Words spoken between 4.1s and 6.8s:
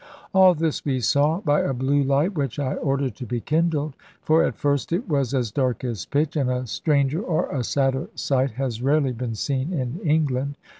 for at first it was as dark as pitch and a